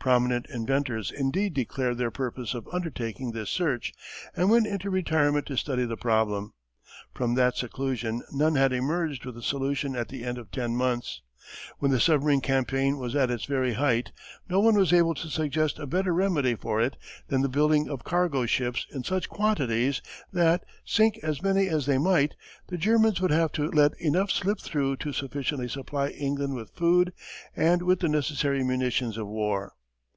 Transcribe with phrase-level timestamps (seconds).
[0.00, 3.94] Prominent inventors indeed declared their purpose of undertaking this search
[4.36, 6.52] and went into retirement to study the problem.
[7.14, 11.22] From that seclusion none had emerged with a solution at the end of ten months.
[11.78, 14.12] When the submarine campaign was at its very height
[14.46, 16.98] no one was able to suggest a better remedy for it
[17.28, 20.02] than the building of cargo ships in such quantities
[20.34, 22.34] that, sink as many as they might,
[22.68, 27.14] the Germans would have to let enough slip through to sufficiently supply England with food
[27.56, 29.72] and with the necessary munitions of war.